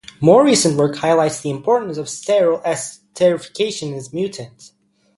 More 0.19 0.43
recent 0.43 0.77
work 0.77 0.95
highlights 0.95 1.41
the 1.41 1.51
importance 1.51 1.95
of 1.99 2.07
sterol 2.07 2.63
esterification 2.63 3.89
in 3.89 3.93
this 3.93 4.11
mutant. 4.11 4.71